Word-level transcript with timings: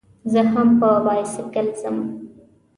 زه 0.31 0.41
هم 0.53 0.69
په 0.79 0.89
بایسکل 1.05 1.67
ځم. 1.81 1.97